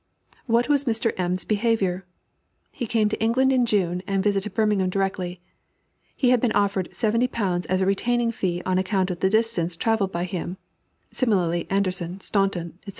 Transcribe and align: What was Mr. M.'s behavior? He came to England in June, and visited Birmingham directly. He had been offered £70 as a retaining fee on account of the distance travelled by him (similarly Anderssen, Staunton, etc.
What 0.47 0.67
was 0.67 0.85
Mr. 0.85 1.13
M.'s 1.15 1.45
behavior? 1.45 2.07
He 2.71 2.87
came 2.87 3.07
to 3.09 3.21
England 3.23 3.53
in 3.53 3.67
June, 3.67 4.01
and 4.07 4.23
visited 4.23 4.55
Birmingham 4.55 4.89
directly. 4.89 5.41
He 6.15 6.31
had 6.31 6.41
been 6.41 6.51
offered 6.53 6.89
£70 6.89 7.67
as 7.67 7.83
a 7.83 7.85
retaining 7.85 8.31
fee 8.31 8.63
on 8.65 8.79
account 8.79 9.11
of 9.11 9.19
the 9.19 9.29
distance 9.29 9.75
travelled 9.75 10.11
by 10.11 10.23
him 10.23 10.57
(similarly 11.11 11.67
Anderssen, 11.69 12.19
Staunton, 12.19 12.79
etc. 12.79 12.89